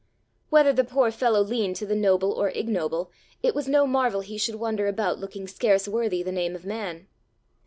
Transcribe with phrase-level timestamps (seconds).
[0.49, 3.11] Whether the poor fellow leaned to the noble or ignoble,
[3.43, 7.05] it was no marvel he should wander about looking scarce worthy the name of man!